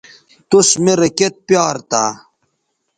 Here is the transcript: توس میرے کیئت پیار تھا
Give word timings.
توس 0.49 0.69
میرے 0.83 1.09
کیئت 1.17 1.35
پیار 1.47 1.75
تھا 1.89 2.03